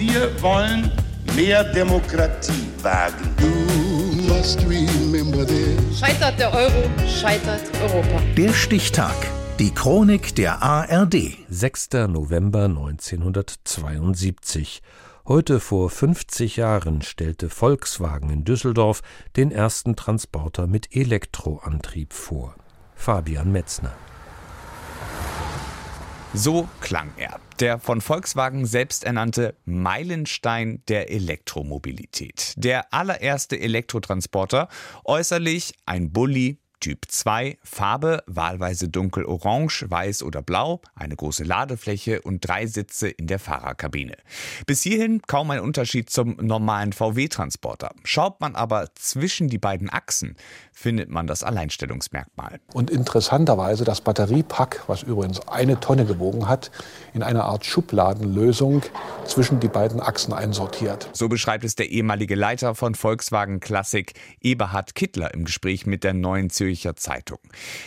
Wir 0.00 0.32
wollen 0.40 0.90
mehr 1.36 1.62
Demokratie 1.62 2.70
wagen. 2.80 3.36
Scheitert 5.94 6.40
der 6.40 6.54
Euro, 6.54 6.88
scheitert 7.06 7.60
Europa. 7.82 8.22
Der 8.34 8.54
Stichtag. 8.54 9.14
Die 9.58 9.74
Chronik 9.74 10.34
der 10.36 10.62
ARD. 10.62 11.36
6. 11.50 11.90
November 12.08 12.64
1972. 12.64 14.80
Heute 15.28 15.60
vor 15.60 15.90
50 15.90 16.56
Jahren 16.56 17.02
stellte 17.02 17.50
Volkswagen 17.50 18.30
in 18.30 18.44
Düsseldorf 18.44 19.02
den 19.36 19.52
ersten 19.52 19.96
Transporter 19.96 20.66
mit 20.66 20.96
Elektroantrieb 20.96 22.14
vor. 22.14 22.54
Fabian 22.94 23.52
Metzner. 23.52 23.92
So 26.32 26.68
klang 26.80 27.10
er, 27.16 27.40
der 27.58 27.80
von 27.80 28.00
Volkswagen 28.00 28.64
selbst 28.64 29.02
ernannte 29.02 29.56
Meilenstein 29.64 30.80
der 30.86 31.10
Elektromobilität. 31.10 32.54
Der 32.56 32.94
allererste 32.94 33.58
Elektrotransporter, 33.58 34.68
äußerlich 35.04 35.74
ein 35.86 36.12
Bulli 36.12 36.59
Typ 36.80 37.04
2, 37.08 37.58
Farbe 37.62 38.22
wahlweise 38.26 38.88
dunkel-orange, 38.88 39.84
weiß 39.90 40.22
oder 40.22 40.40
blau, 40.40 40.80
eine 40.94 41.14
große 41.14 41.44
Ladefläche 41.44 42.22
und 42.22 42.40
drei 42.40 42.66
Sitze 42.66 43.08
in 43.10 43.26
der 43.26 43.38
Fahrerkabine. 43.38 44.16
Bis 44.66 44.80
hierhin 44.80 45.20
kaum 45.26 45.50
ein 45.50 45.60
Unterschied 45.60 46.08
zum 46.08 46.36
normalen 46.40 46.94
VW-Transporter. 46.94 47.90
Schaut 48.04 48.40
man 48.40 48.54
aber 48.54 48.88
zwischen 48.94 49.48
die 49.48 49.58
beiden 49.58 49.90
Achsen, 49.90 50.36
findet 50.72 51.10
man 51.10 51.26
das 51.26 51.42
Alleinstellungsmerkmal. 51.42 52.60
Und 52.72 52.90
interessanterweise 52.90 53.84
das 53.84 54.00
Batteriepack, 54.00 54.84
was 54.86 55.02
übrigens 55.02 55.46
eine 55.48 55.80
Tonne 55.80 56.06
gewogen 56.06 56.48
hat, 56.48 56.70
in 57.12 57.22
einer 57.22 57.44
Art 57.44 57.66
Schubladenlösung 57.66 58.80
zwischen 59.26 59.60
die 59.60 59.68
beiden 59.68 60.00
Achsen 60.00 60.32
einsortiert. 60.32 61.10
So 61.12 61.28
beschreibt 61.28 61.64
es 61.64 61.74
der 61.74 61.90
ehemalige 61.90 62.36
Leiter 62.36 62.74
von 62.74 62.94
Volkswagen 62.94 63.60
Classic, 63.60 64.10
Eberhard 64.40 64.94
Kittler, 64.94 65.34
im 65.34 65.44
Gespräch 65.44 65.84
mit 65.84 66.04
der 66.04 66.14
neuen 66.14 66.48
Zürcher 66.48 66.69
Zürcher 66.70 66.94
Zeitung. 66.94 67.38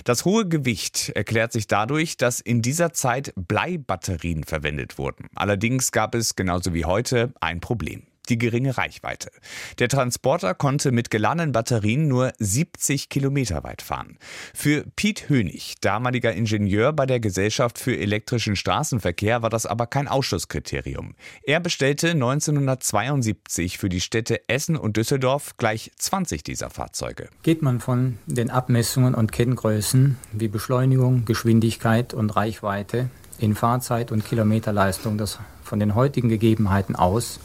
Das 0.03 0.25
hohe 0.25 0.45
Gewicht 0.45 1.09
erklärt 1.15 1.53
sich 1.53 1.67
dadurch, 1.67 2.17
dass 2.17 2.41
in 2.41 2.61
dieser 2.61 2.91
Zeit 2.91 3.31
Bleibatterien 3.37 4.43
verwendet 4.43 4.97
wurden. 4.97 5.29
Allerdings 5.35 5.93
gab 5.93 6.15
es 6.15 6.35
genauso 6.35 6.73
wie 6.73 6.83
heute 6.83 7.33
ein 7.39 7.61
Problem 7.61 8.03
die 8.29 8.37
geringe 8.37 8.77
Reichweite. 8.77 9.31
Der 9.79 9.89
Transporter 9.89 10.53
konnte 10.53 10.91
mit 10.91 11.09
geladenen 11.09 11.51
Batterien 11.51 12.07
nur 12.07 12.33
70 12.39 13.09
Kilometer 13.09 13.63
weit 13.63 13.81
fahren. 13.81 14.17
Für 14.53 14.85
Piet 14.95 15.29
Hönig, 15.29 15.75
damaliger 15.81 16.33
Ingenieur 16.33 16.93
bei 16.93 17.05
der 17.05 17.19
Gesellschaft 17.19 17.77
für 17.77 17.97
elektrischen 17.97 18.55
Straßenverkehr, 18.55 19.41
war 19.41 19.49
das 19.49 19.65
aber 19.65 19.87
kein 19.87 20.07
Ausschlusskriterium. 20.07 21.15
Er 21.43 21.59
bestellte 21.59 22.11
1972 22.11 23.77
für 23.77 23.89
die 23.89 24.01
Städte 24.01 24.47
Essen 24.47 24.77
und 24.77 24.97
Düsseldorf 24.97 25.57
gleich 25.57 25.91
20 25.97 26.43
dieser 26.43 26.69
Fahrzeuge. 26.69 27.29
Geht 27.43 27.61
man 27.61 27.79
von 27.79 28.17
den 28.25 28.49
Abmessungen 28.49 29.15
und 29.15 29.31
Kenngrößen 29.31 30.17
wie 30.31 30.47
Beschleunigung, 30.47 31.25
Geschwindigkeit 31.25 32.13
und 32.13 32.29
Reichweite 32.35 33.09
in 33.39 33.55
Fahrzeit 33.55 34.11
und 34.11 34.25
Kilometerleistung 34.25 35.17
das 35.17 35.39
von 35.63 35.79
den 35.79 35.95
heutigen 35.95 36.29
Gegebenheiten 36.29 36.95
aus, 36.95 37.39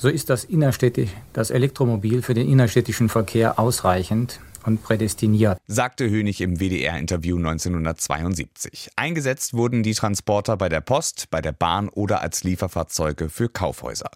so 0.00 0.08
ist 0.08 0.30
das, 0.30 0.44
innerstädtisch, 0.44 1.10
das 1.34 1.50
Elektromobil 1.50 2.22
für 2.22 2.32
den 2.32 2.48
innerstädtischen 2.48 3.10
Verkehr 3.10 3.58
ausreichend 3.58 4.40
und 4.64 4.82
prädestiniert, 4.82 5.58
sagte 5.66 6.08
Hönig 6.08 6.40
im 6.40 6.58
WDR-Interview 6.58 7.36
1972. 7.36 8.92
Eingesetzt 8.96 9.52
wurden 9.52 9.82
die 9.82 9.92
Transporter 9.92 10.56
bei 10.56 10.70
der 10.70 10.80
Post, 10.80 11.28
bei 11.30 11.42
der 11.42 11.52
Bahn 11.52 11.90
oder 11.90 12.22
als 12.22 12.44
Lieferfahrzeuge 12.44 13.28
für 13.28 13.50
Kaufhäuser. 13.50 14.10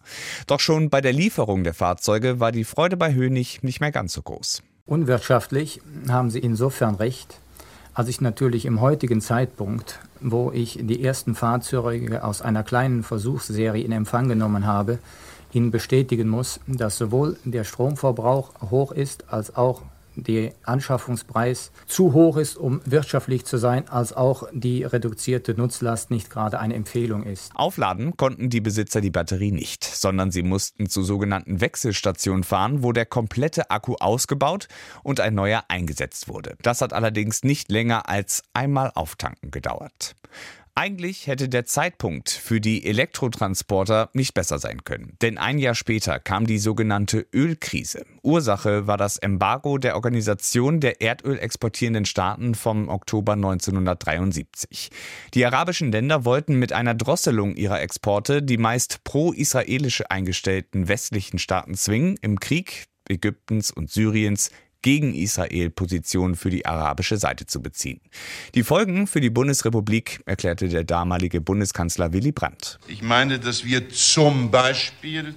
Doch 0.46 0.58
schon 0.58 0.88
bei 0.88 1.02
der 1.02 1.12
Lieferung 1.12 1.64
der 1.64 1.74
Fahrzeuge 1.74 2.40
war 2.40 2.50
die 2.50 2.64
Freude 2.64 2.96
bei 2.96 3.12
Hönig 3.12 3.62
nicht 3.62 3.82
mehr 3.82 3.92
ganz 3.92 4.14
so 4.14 4.22
groß. 4.22 4.62
Unwirtschaftlich 4.86 5.82
haben 6.08 6.30
Sie 6.30 6.39
insofern 6.39 6.95
recht, 6.95 7.40
als 7.92 8.08
ich 8.08 8.22
natürlich 8.22 8.64
im 8.64 8.80
heutigen 8.80 9.20
Zeitpunkt, 9.20 9.98
wo 10.20 10.51
ich 10.51 10.78
die 10.80 11.05
ersten 11.05 11.34
Fahrzeuge 11.34 12.24
aus 12.24 12.40
einer 12.40 12.62
kleinen 12.62 13.02
Versuchsserie 13.02 13.84
in 13.84 13.92
Empfang 13.92 14.28
genommen 14.28 14.66
habe, 14.66 14.98
Ihnen 15.54 15.70
bestätigen 15.70 16.28
muss, 16.28 16.60
dass 16.66 16.98
sowohl 16.98 17.36
der 17.44 17.64
Stromverbrauch 17.64 18.70
hoch 18.70 18.92
ist, 18.92 19.32
als 19.32 19.54
auch 19.54 19.82
der 20.16 20.52
Anschaffungspreis 20.62 21.72
zu 21.86 22.12
hoch 22.12 22.36
ist, 22.36 22.56
um 22.56 22.80
wirtschaftlich 22.84 23.44
zu 23.44 23.56
sein, 23.56 23.88
als 23.88 24.12
auch 24.12 24.48
die 24.52 24.84
reduzierte 24.84 25.54
Nutzlast 25.54 26.10
nicht 26.10 26.30
gerade 26.30 26.60
eine 26.60 26.74
Empfehlung 26.74 27.24
ist. 27.24 27.52
Aufladen 27.54 28.16
konnten 28.16 28.50
die 28.50 28.60
Besitzer 28.60 29.00
die 29.00 29.10
Batterie 29.10 29.52
nicht, 29.52 29.84
sondern 29.84 30.30
sie 30.30 30.42
mussten 30.42 30.88
zu 30.88 31.02
sogenannten 31.02 31.60
Wechselstationen 31.60 32.44
fahren, 32.44 32.82
wo 32.82 32.92
der 32.92 33.06
komplette 33.06 33.70
Akku 33.70 33.94
ausgebaut 33.98 34.68
und 35.02 35.20
ein 35.20 35.34
neuer 35.34 35.64
eingesetzt 35.68 36.28
wurde. 36.28 36.56
Das 36.62 36.80
hat 36.80 36.92
allerdings 36.92 37.42
nicht 37.42 37.70
länger 37.70 38.08
als 38.08 38.42
einmal 38.52 38.92
auftanken 38.94 39.50
gedauert. 39.50 40.14
Eigentlich 40.77 41.29
hätte 41.29 41.48
der 41.48 41.67
Zeitpunkt 41.67 42.30
für 42.30 42.61
die 42.61 42.85
Elektrotransporter 42.85 44.11
nicht 44.12 44.35
besser 44.35 44.58
sein 44.58 44.83
können. 44.83 45.17
Denn 45.23 45.39
ein 45.39 45.58
Jahr 45.58 45.77
später 45.77 46.18
kam 46.18 46.48
die 46.48 46.58
sogenannte 46.58 47.29
Ölkrise. 47.33 48.05
Ursache 48.23 48.89
war 48.89 48.96
das 48.96 49.17
Embargo 49.17 49.79
der 49.79 49.95
Organisation 49.95 50.80
der 50.80 51.01
Erdöl 51.01 51.39
exportierenden 51.39 52.07
Staaten 52.07 52.57
vom 52.57 52.89
Oktober 52.89 53.34
1973. 53.34 54.90
Die 55.34 55.46
arabischen 55.46 55.92
Länder 55.92 56.24
wollten 56.24 56.58
mit 56.58 56.73
einer 56.73 56.95
Drosselung 56.95 57.55
ihrer 57.55 57.80
Exporte 57.80 58.42
die 58.42 58.58
meist 58.58 59.05
pro-israelisch 59.05 60.02
eingestellten 60.08 60.89
westlichen 60.89 61.39
Staaten 61.39 61.74
zwingen, 61.74 62.17
im 62.20 62.40
Krieg 62.40 62.89
Ägyptens 63.08 63.70
und 63.70 63.90
Syriens 63.90 64.51
gegen 64.84 65.14
Israel 65.14 65.70
Position 65.70 66.36
für 66.36 66.50
die 66.50 66.67
arabische 66.67 67.17
Seite 67.17 67.46
zu 67.46 67.62
beziehen. 67.62 68.02
Die 68.55 68.62
Folgen 68.62 69.06
für 69.06 69.22
die 69.22 69.30
Bundesrepublik 69.30 70.20
erklärte 70.27 70.68
der 70.68 70.84
damalige 70.84 71.40
Bundeskanzler 71.40 72.12
Willy 72.12 72.33
Brandt. 72.33 72.78
Ich 72.86 73.00
meine, 73.00 73.39
dass 73.39 73.64
wir 73.64 73.89
zum 73.89 74.50
Beispiel 74.50 75.34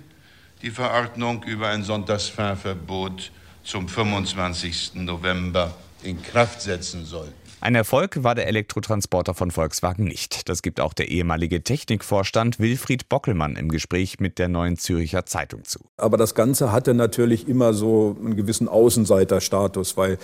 die 0.61 0.69
Verordnung 0.69 1.43
über 1.43 1.69
ein 1.69 1.83
Sonntagsfahrverbot 1.83 3.31
zum 3.63 3.87
25. 3.87 4.95
November 4.95 5.73
in 6.03 6.21
Kraft 6.21 6.61
setzen 6.61 7.05
sollten. 7.05 7.46
Ein 7.59 7.73
Erfolg 7.73 8.23
war 8.23 8.35
der 8.35 8.47
Elektrotransporter 8.47 9.33
von 9.33 9.49
Volkswagen 9.49 10.03
nicht. 10.03 10.47
Das 10.47 10.61
gibt 10.61 10.79
auch 10.79 10.93
der 10.93 11.09
ehemalige 11.09 11.63
Technikvorstand 11.63 12.59
Wilfried 12.59 13.09
Bockelmann 13.09 13.55
im 13.55 13.69
Gespräch 13.69 14.19
mit 14.19 14.37
der 14.37 14.47
neuen 14.47 14.77
Züricher 14.77 15.25
Zeitung 15.25 15.63
zu. 15.63 15.79
Aber 15.97 16.17
das 16.17 16.35
Ganze 16.35 16.71
hatte 16.71 16.93
natürlich 16.93 17.47
immer 17.47 17.73
so 17.73 18.15
einen 18.23 18.35
gewissen 18.35 18.67
Außenseiterstatus, 18.67 19.97
weil 19.97 20.19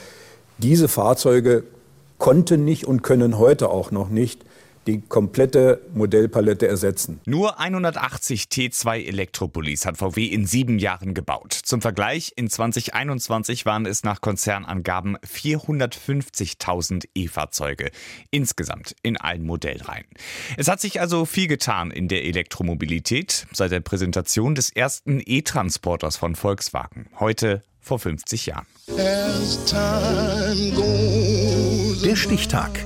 diese 0.60 0.88
Fahrzeuge 0.88 1.64
konnten 2.20 2.66
nicht 2.66 2.86
und 2.86 3.02
können 3.02 3.40
heute 3.40 3.70
auch 3.70 3.90
noch 3.90 4.10
nicht 4.10 4.46
die 4.88 5.02
komplette 5.02 5.82
Modellpalette 5.94 6.68
ersetzen. 6.68 7.20
Nur 7.26 7.60
180 7.60 8.44
T2 8.46 9.06
Elektropolis 9.06 9.86
hat 9.86 9.98
VW 9.98 10.26
in 10.26 10.46
sieben 10.46 10.80
Jahren 10.80 11.14
gebaut. 11.14 11.54
Zum 11.54 11.82
Vergleich, 11.82 12.34
in 12.36 12.50
2021 12.50 13.66
waren 13.66 13.86
es 13.86 14.04
nach 14.04 14.22
Konzernangaben 14.22 15.18
450.000 15.18 17.08
E-Fahrzeuge. 17.16 17.92
Insgesamt 18.32 18.96
in 19.04 19.18
allen 19.18 19.46
Modellreihen. 19.46 20.06
Es 20.58 20.68
hat 20.68 20.82
sich 20.82 21.00
also 21.00 21.26
viel 21.26 21.48
getan 21.48 21.92
in 21.92 22.08
der 22.08 22.24
Elektromobilität 22.24 23.48
seit 23.52 23.72
der 23.72 23.80
Präsentation 23.82 24.56
des 24.56 24.70
ersten 24.70 25.22
E-Transporters 25.26 26.18
von 26.18 26.36
Volkswagen. 26.36 27.08
Heute 27.20 27.64
vor 27.80 28.00
50 28.00 28.46
Jahren. 28.48 28.66
Der 32.04 32.16
Stichtag. 32.16 32.86